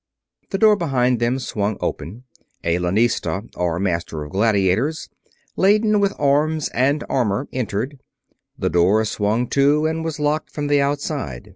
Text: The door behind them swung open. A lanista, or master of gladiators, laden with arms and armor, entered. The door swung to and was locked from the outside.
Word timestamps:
The 0.49 0.57
door 0.57 0.75
behind 0.75 1.19
them 1.19 1.37
swung 1.37 1.77
open. 1.79 2.23
A 2.63 2.77
lanista, 2.79 3.47
or 3.55 3.77
master 3.79 4.23
of 4.23 4.31
gladiators, 4.31 5.09
laden 5.55 5.99
with 5.99 6.13
arms 6.17 6.69
and 6.69 7.03
armor, 7.07 7.47
entered. 7.53 7.99
The 8.57 8.71
door 8.71 9.05
swung 9.05 9.45
to 9.49 9.85
and 9.85 10.03
was 10.03 10.19
locked 10.19 10.49
from 10.49 10.65
the 10.65 10.81
outside. 10.81 11.49